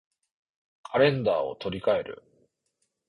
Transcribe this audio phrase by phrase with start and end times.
[0.81, 2.23] カレンダーを取り換える